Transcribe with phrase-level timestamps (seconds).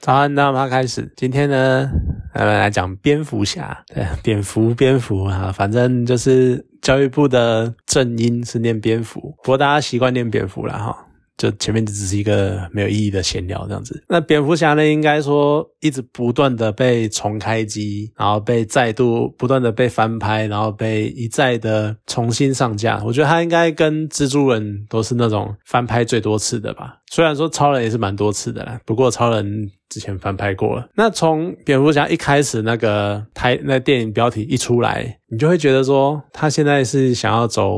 [0.00, 1.12] 早安，那么开始。
[1.14, 1.90] 今天呢，
[2.32, 3.84] 来来讲蝙蝠侠。
[3.94, 11.06] 对，蝙蝠，蝙蝠啊，反正就是教育部的正音是念蝙蝠，不过大家习惯念蝙蝠了哈。
[11.36, 14.02] 就前面只是一个没有意义的闲聊这样子。
[14.08, 23.02] 那蝙蝠侠呢，应该说一直不断的被重开机，然后被再度不断的被翻拍，然后被一再的重新上架。
[23.04, 26.99] 我觉得他应该跟蜘蛛人都是那种翻拍最多次的吧。
[27.10, 29.70] 虽然说超人也是蛮多次的啦，不过超人。
[29.90, 30.88] 之前翻拍过了。
[30.94, 37.72] 那从蝙蝠侠一开始那个台那电影标题一出来，你就会觉得说他现在是想要走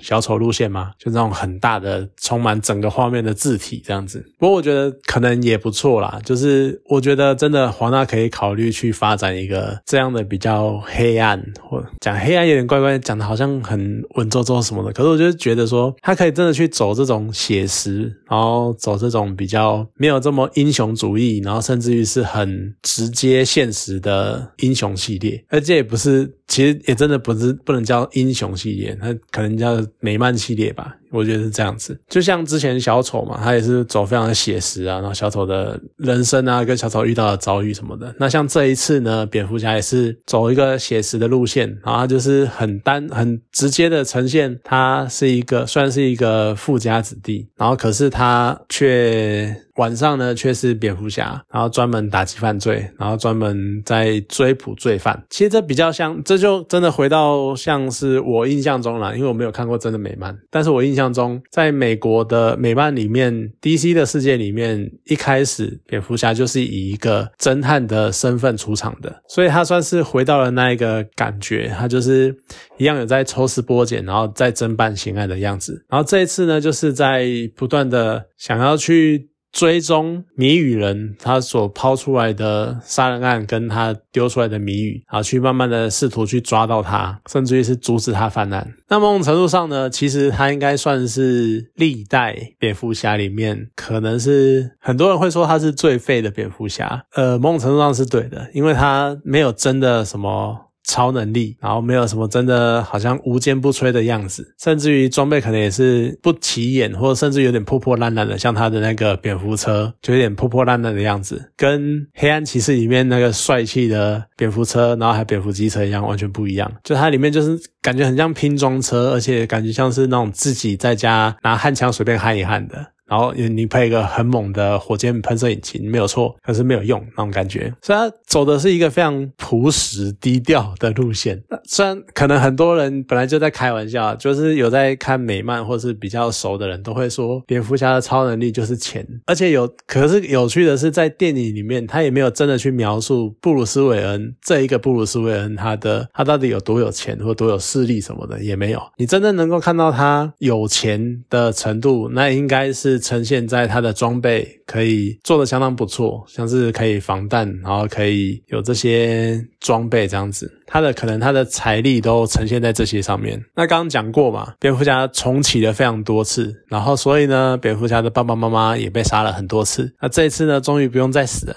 [0.00, 0.92] 小丑路线吗？
[0.98, 4.24] 就那种很大的、充满整个画面的字体这样子。
[4.38, 6.18] 不过我觉得可能也不错啦。
[6.24, 14.90] 就是我觉得真的华纳可以考虑去发展一个这样的比较黑暗，或讲黑暗有点怪怪，讲的好像很文绉绉什么的。
[14.94, 21.58] 可是我就觉得说他可以真的去走这种写实，然后走这种比较没有这么英雄主义，然后。
[21.68, 30.96] 甚至于是很直接现实的英雄系列，而这也不是，其实也真的不是不能叫英雄系列，那可能叫美漫系列吧。
[31.10, 38.14] 我觉得是这样子，就像之前小丑嘛，他也是走非常的写实啊，然后小丑的人生啊，跟小丑遇到的遭遇什么的。
[38.18, 55.24] 那像这一次呢，蝙蝠侠也是走一个写实的路线，然后就是很单、很直接的呈现他是一个，算是一个富家子弟，然后可是他却晚上呢却是蝙蝠侠，然后专门打击犯罪，然后专门在追捕罪犯。
[55.30, 60.98] 其实这比较像，这就真的回到像是我印象中了，因为我没有看过真的美漫，但是我印。
[60.98, 72.36] 象中，在美国的美漫里面，DC 的世界里面，一开始蝙蝠侠就是以一个侦探的身份出场的，所以他算是回到了那一个感觉，他就是
[72.78, 75.84] 一样有在抽丝剥茧，然后在侦办刑案的样子。
[75.88, 79.28] 然后这一次呢，就是在不断的想要去。
[79.58, 88.72] 追踪谜语人，他所抛出来的杀人案，跟他丢出来的谜语，然后去慢慢的试图去抓到他，甚至于是阻止他犯案。
[88.88, 97.02] 那某种程度上呢，其实他应该算是历代蝙蝠侠里面，可能是很多人会说他是最废的蝙蝠侠。
[97.14, 100.67] 呃，某种程度上是对的，因为他没有真的什么。
[100.88, 116.72] 超能力，然后没有什么真的好像无坚不摧的样子，甚至于装备可能也是不起眼，或者甚至有点破破烂烂的，像他的那个蝙蝠车就有点破破烂烂的样子，跟黑暗骑士里面那个帅气的蝙蝠车，然后还有蝙蝠机车一样，完全不一样。
[116.82, 122.86] 就它里面就是感觉很像拼装车，而且感觉像是那种自己在家拿焊枪随便焊一焊的。
[123.08, 127.72] 然后你配一个很猛的火箭喷射引擎，没有错，可是没有用那种感觉。
[127.80, 131.42] 虽然走的是一个非常朴实低调的路线。
[131.64, 139.06] 虽然可能很多人本来就在开玩笑，就是有在看美漫或是比较熟的人都会说，蝙蝠侠的超能力就是钱。
[139.24, 148.82] 而且有，可是有趣的是，在电影里面他也没有真的去描述布鲁斯韦恩这一个布鲁斯韦恩他的他到底有多有钱或多有势力什么的也没有。
[148.98, 152.97] 你真正能够看到他有钱的程度，那应该是。
[152.98, 163.42] 呈现在他的装备可以做的相当不错，像是可以防弹，然后可以有这些装备这样子，他的可能他的财力都呈现在这些上面。
[163.54, 169.94] 那刚刚讲过嘛，蝙蝠侠重启了非常多次，然后所以呢，蝙蝠侠的爸爸妈妈也被杀了很多次。
[170.00, 171.56] 那这一次呢，终于不用再死了，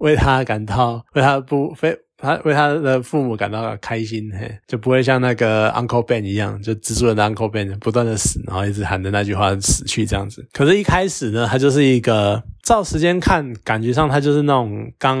[0.00, 1.96] 为他感到为他不非。
[2.24, 10.44] 他为他的父母感到开心，嘿，就不会像那个 Uncle Ben 一样，就蜘蛛人的 Uncle Ben 不断的死，然后一直喊着那句话死去这样子。
[10.52, 15.18] 可是，一开始呢，他就是一个照时间看，感觉上他就是那种刚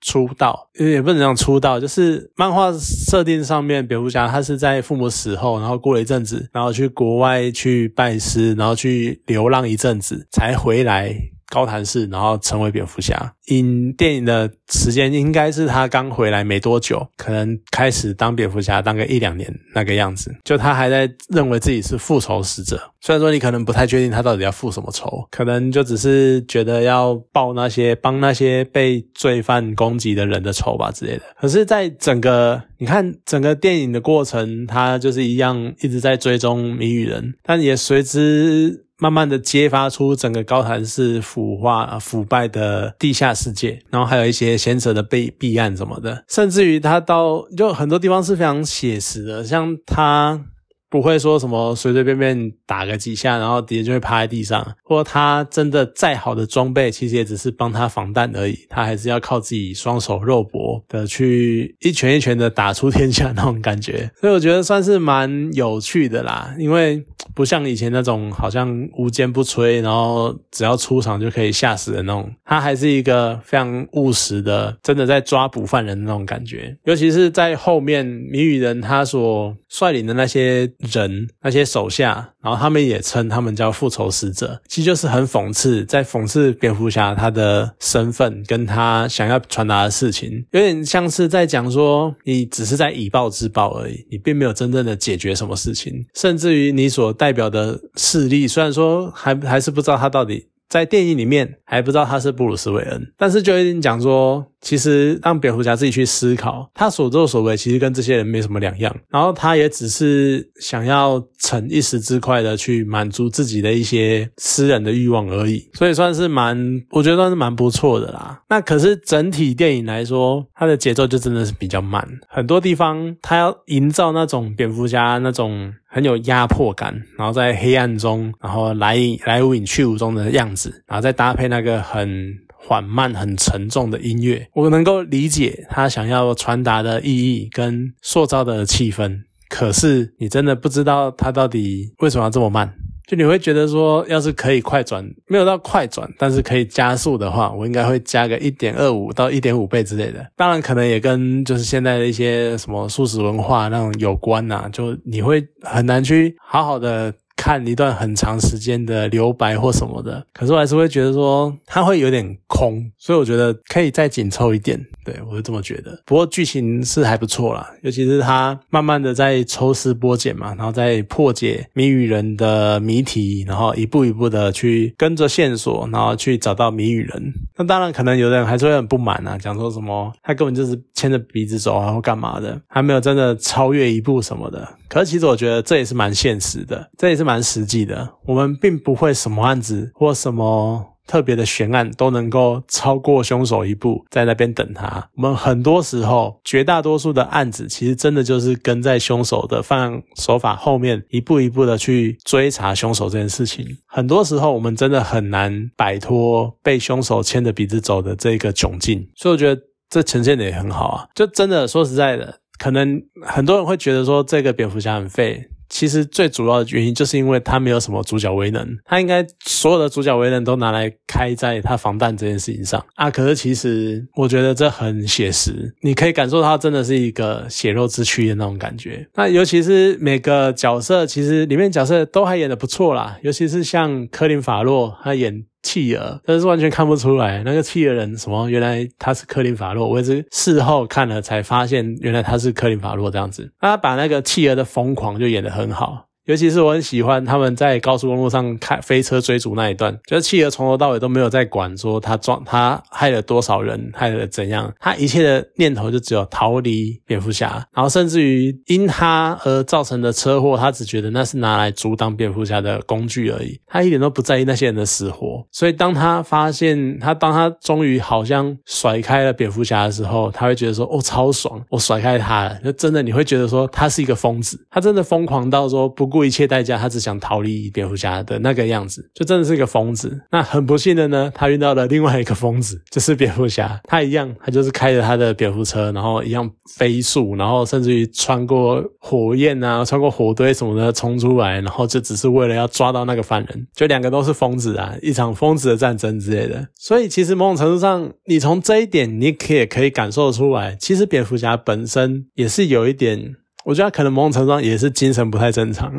[0.00, 11.14] 出道，也不能讲出道，就是漫画设定上面，蝙蝠侠他是在父母死后，然后过了一阵子，然后去国外去拜师，然后去流浪一阵子，才回来。
[11.48, 13.32] 高谭市，然后成为蝙蝠侠。
[13.46, 20.34] 影电影的时间应该是他刚回来没多久，可能开始当蝙蝠侠当个一两年那个样子。
[20.44, 31.22] 就他还在认为自己是复仇使者，虽然说你可能不太确定他到底要复什么仇，可能就只是觉得要报那些帮那些被罪犯攻击的人的仇吧之类的。
[31.40, 38.84] 可是，在整个你看整个电影的过程，他就是一样一直在追踪谜语人，但也随之。
[39.00, 50.40] 慢慢的揭发出整个高谭市腐化、腐败的地下世界，然后还有一些贤者的被弊案什么的，甚至于他到就很多地方是非常写实的，像他
[50.90, 80.72] 不会说什么随随便便打个几下，然后敌人就会趴在地上，或他真的再好的装备，其实也只是帮他防弹而已，他还是要靠自己双手肉搏的去一拳一拳的打出天下那种感觉， 所以我觉得算是蛮有趣的啦，因为不像以前那种好像无坚不摧，然后只要出场就可以吓死的那种，他还是一个非常务实的，真的在抓捕犯人的那种感觉，尤其是在后面谜语人他所率领的那些。
[80.78, 100.46] 人那些手下，然后他们也称他们叫复仇使者，其实就是很讽刺，在讽刺蝙蝠侠他的身份跟他想要传达的事情，有点像是在讲说，你只是在以暴制暴而已，你并没有真正的解决什么事情，甚至于你所代表的势力，虽然说还还是不知道他到底。
[100.68, 118.42] 在电影里面还不知道他是布鲁斯韦恩，但是就已经讲说，其实让蝙蝠侠自己去思考，他所作所为其实跟这些人没什么两样，然后他也只是想要逞一时之快的去满足自己的一些私人的欲望而已，所以算是蛮，我觉得算是蛮不错的啦。
[118.48, 125.72] 那可是整体电影来说，它的节奏就真的是比较慢，很多地方他要营造那种蝙蝠侠那种。
[125.90, 132.28] 很有压迫感，然后在黑暗中，然后来来无影去无踪的样子，然后再搭配那个很
[132.60, 139.22] 缓慢、很沉重的音乐，我能够理解他想要传达的意义跟塑造的气氛。
[139.48, 142.74] 可是你真的不知道他到底为什么要这么慢。
[143.06, 150.26] 就你会觉得说，要是可以快转，没有到快转，但是可以加速的话，我应该会加个一点二五到一点五倍之类的。
[150.36, 154.68] 当然，可能也跟就是现在的一些什么素食文化那种有关呐。
[154.70, 157.14] 就你会很难去好好的。
[157.38, 164.78] 看一段很长时间的留白或什么的，可是我还是会觉得说它会有点空，所以我觉得可以再紧凑一点。
[165.04, 166.02] 对我是这么觉得。
[166.04, 177.32] 不过剧情是还不错啦，尤其是他慢慢的在抽丝剥茧嘛，然后再破解谜语人的谜题，然后一步一步的去跟着线索，然后去找到谜语人。
[177.56, 184.68] 那当然可能有的人还是会很不满啊，讲说什么他根本就是牵着鼻子走啊或干嘛的，还没有真的超越一步什么的。
[184.88, 188.14] 可是其实我觉得这也是蛮现实的，这也是蛮实际的。
[188.24, 195.08] 我们并不会什么案子或什么特别的悬案都能够超过凶手一步，在那边等他。
[195.16, 203.66] 我们很多时候，绝大多数的案子其实真的就是跟在凶手的犯案手法后面，一步一步的去追查凶手这件事情。
[203.86, 209.06] 很多时候，我们真的很难摆脱被凶手牵着鼻子走的这个窘境。
[209.14, 212.40] 所以我觉得这呈现的也很好啊，就真的说实在的。
[212.58, 223.10] 可能很多人会觉得说这个蝙蝠侠很废，其实最主要的原因就是因为他没有什么主角威能，他应该所有的主角威能都拿来开在他防弹这件事情上啊。
[223.10, 229.06] 可是其实我觉得这很写实，你可以感受他真的是一个血肉之躯的那种感觉。
[229.14, 235.44] 那尤其是每个角色，其实里面角色都还演的不错啦，尤其是像科林法洛他演。
[235.68, 243.52] 契儿，但是完全看不出来那个契儿人什么，原来他是克林法洛，我也是事后看了才发现，原来他是克林法洛这样子。
[243.60, 246.07] 他把那个契儿的疯狂就演得很好。
[246.28, 265.42] 尤其是我很喜欢他们在高速公路上开飞车追逐那一段，就是企鹅从头到尾都没有在管说他撞他害了多少人，害了怎样，他一切的念头就只有逃离蝙蝠侠，然后甚至于因他而造成的车祸，他只觉得那是拿来阻挡蝙蝠侠的工具而已，他一点都不在意那些人的死活。
[265.50, 276.17] 所以当他发现他当他终于好像甩开了蝙蝠侠的时候，他会觉得说哦超爽，我甩开他了，就真的你会觉得说他是一个疯子，他真的疯狂到说不顾。
[276.18, 280.20] 付一切代价，他只想逃离蝙蝠侠的那个样子，就真的是一个疯子。
[280.32, 283.80] 那很不幸的呢，他遇到了另外一个疯子，就是蝙蝠侠。
[283.84, 293.66] 他一样，他就是开着他的蝙蝠车，然后一样飞速，然后甚至于穿过火焰啊，穿过火堆什么的冲出来，然后就只是为了要抓到那个犯人。
[293.72, 296.66] 就两个都是疯子啊，一场疯子的战争之类的。
[296.74, 303.36] 所以其实某种程度上，你从这一点，你可以可以感受出来，其实蝙蝠侠本身也是有一点。
[303.68, 305.92] 我觉得可能某种程度上也是精神不太正常，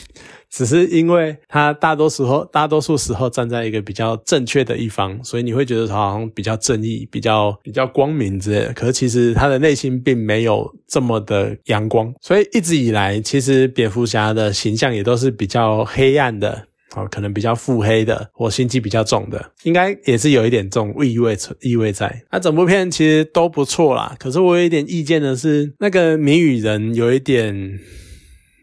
[0.52, 8.74] 只是因为他大多时候、大多数时候站在一个比较正确的一方，所以你会觉得他好像比较正义、比较比较光明之类的。
[8.74, 16.66] 可是其实他的内心并没有这么的阳光，所以一直以来，其实蝙蝠侠的形象也都是比较黑暗的。
[16.94, 22.22] 哦，可能比较腹黑的，或心机比较重的，应该也是有一点这种意味意味在。
[22.30, 27.78] 那整部片其实都不错啦，可是我有一点意见的是，那个谜语人有一点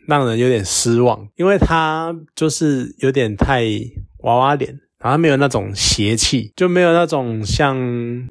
[0.08, 3.64] 让人有点失望，因为他就是有点太
[4.20, 4.80] 娃娃脸。
[5.02, 7.78] 然后没有那种邪气，就没有那种像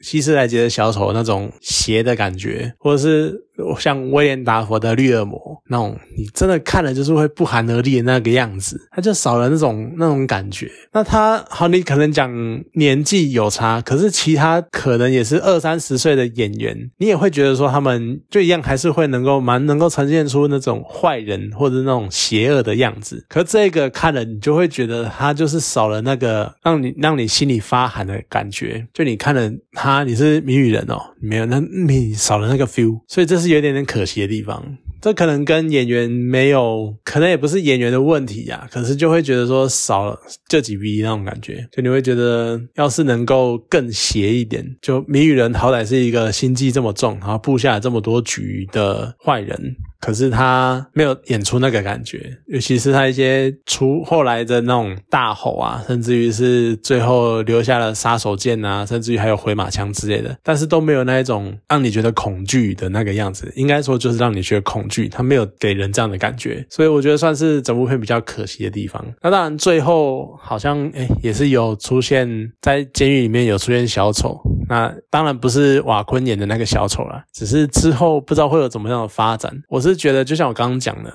[0.01, 3.47] 希斯莱杰的小丑那种邪的感觉，或者是。
[3.79, 10.67] 像威廉达佛的绿恶魔那种，你真的看了就是会不寒而栗的那个样子，他就少了那种那种感觉。
[10.95, 12.33] 那他好，你可能讲
[12.73, 23.27] 年纪有差，可是其他可能也是二三十岁的演员，你也会觉得说他们就一样，还是会能够蛮能够呈现出那种坏人或者那种邪恶的样子。
[23.29, 28.87] 可这个看了你就会觉得他就是少了那个让你让你心里发寒的感觉。
[28.95, 33.51] 就你看了他，你是谜语人哦，没有那你少了那个 feel，所以这是。
[33.51, 38.65] 有点点可惜的地方，这可能跟演员没有，可能也不是演员的问题呀。
[38.71, 49.75] 可是就会觉得说少了这几 V 那种感觉，就你会觉得要是能够更邪一点，就谜语人好歹是一个心机这么重，然后布下这么多局的坏人。
[50.01, 63.53] 可是他没有演出那个感觉，尤其是他一些出后来的那种大吼啊，甚至于是最后留下了杀手锏啊，甚至于还有回马枪之类的，但是都没有那一种让你觉得恐惧的那个样子。
[63.57, 69.05] 应该说就是让你觉得恐惧，他没有给人这样的感觉，所以我觉得算是整部片比较可惜的地方。
[69.23, 79.55] 那当然最后好像哎也是有出现在监狱里面有出现小丑，那当然不是瓦昆演的那个小丑了，只是之后不知道会有怎么样的发展。
[79.69, 79.90] 我是。
[79.91, 81.13] 是觉得，就像我刚刚讲的，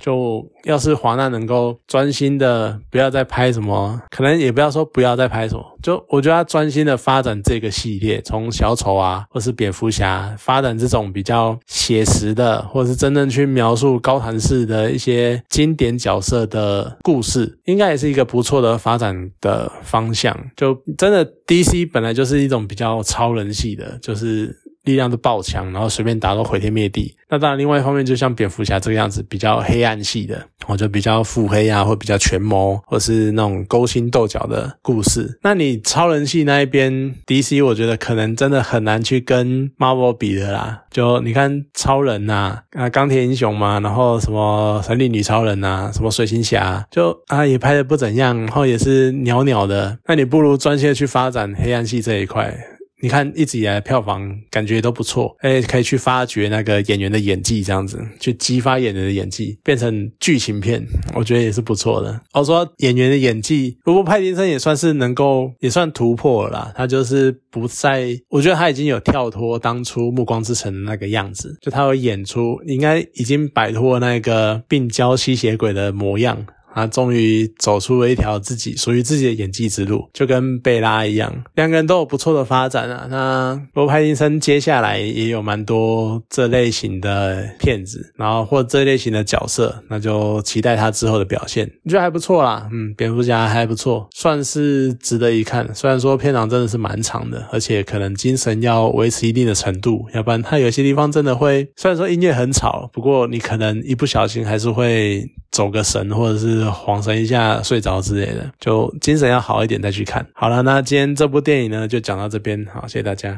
[0.00, 20.36] 就要是华纳能够专心的，不要再拍什么，可能也不要说不要再拍什么，就我觉得他专心的发展这个系列，从小丑啊，或是蝙蝠侠，发展这种比较写实的，或者是真正去描述高谭市的一些经典角色的故事，应该也是一个不错的发展的方向。
[20.56, 24.54] 就真的 DC 本来就是一种比较超人系的，就是。
[24.86, 27.14] 力量都爆强，然后随便打都毁天灭地。
[27.28, 35.38] 那当然，另外一方面，就像蝙蝠侠这个样子，比较黑暗系的，我就比较腹黑啊，或比较权谋，或是那种勾心斗角的故事。
[35.42, 40.84] 那你超人系那一边，DC，我觉得可能真的很难去跟 Marvel 比的啦。
[40.92, 49.98] 就你看超人呐，啊钢铁英雄嘛，然后什么神力女超人呐，什么水行侠，就啊也拍的不怎样，然后也是袅袅的。
[50.06, 52.56] 那你不如专心的去发展黑暗系这一块。
[53.06, 60.84] 你看，一直以来票房感觉都不错，哎，可以去发掘那个演员的演技，这样子去激发演员的演技，变成剧情片，
[61.14, 62.20] 我觉得也是不错的。
[62.32, 66.72] 我说演员的演技，不过派丁森也算是能够，也算突破了啦。
[66.74, 76.44] 他就是不再，我觉得他已经有跳脱当初《暮光之城》的那个样子，就他会演出，应该已经摆脱那个病娇吸血鬼的模样。
[76.76, 83.06] 他终于走出了一条自己属于自己的演技之路，就跟贝拉一样，两个人都有不错的发展啊。
[83.10, 91.66] 那罗派金森接下来也有蛮多这类型的片子，然后或这类型的角色，那就期待他之后的表现。
[91.84, 95.74] 我觉得还不错啦，嗯，蝙蝠侠还不错，算是值得一看。
[95.74, 105.24] 虽然说片长真的是蛮长的，而且可能精神要维持一定的程度，要不然他有些地方真的会，虽然说音乐很吵，不过你可能一不小心还是会
[105.56, 106.66] 走个神，或者是。
[106.86, 110.24] 晃神一下睡着之类的，就精神要好一点再去看。
[110.34, 113.34] 好了，那今天这部电影呢就讲到这边，好，谢谢大家。